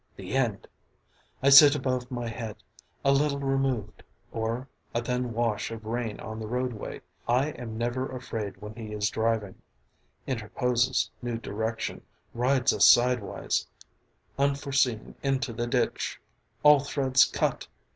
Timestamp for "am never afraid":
7.49-8.57